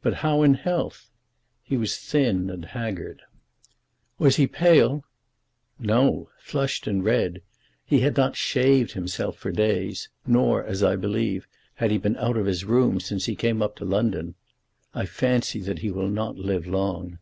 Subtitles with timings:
[0.00, 1.10] "But how in health?"
[1.62, 3.20] "He was thin and haggard."
[4.18, 5.04] "Was he pale?"
[5.78, 7.42] "No; flushed and red.
[7.84, 12.38] He had not shaved himself for days; nor, as I believe, had he been out
[12.38, 14.36] of his room since he came up to London.
[14.94, 17.18] I fancy that he will not live long."